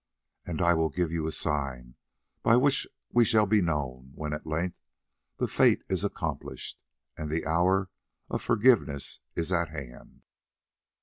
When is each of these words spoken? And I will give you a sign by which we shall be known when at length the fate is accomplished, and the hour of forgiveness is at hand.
And 0.47 0.63
I 0.63 0.73
will 0.73 0.89
give 0.89 1.11
you 1.11 1.27
a 1.27 1.31
sign 1.31 1.93
by 2.41 2.55
which 2.55 2.87
we 3.11 3.23
shall 3.23 3.45
be 3.45 3.61
known 3.61 4.13
when 4.15 4.33
at 4.33 4.47
length 4.47 4.79
the 5.37 5.47
fate 5.47 5.83
is 5.89 6.03
accomplished, 6.03 6.79
and 7.15 7.29
the 7.29 7.45
hour 7.45 7.91
of 8.27 8.41
forgiveness 8.41 9.19
is 9.35 9.51
at 9.51 9.69
hand. 9.69 10.23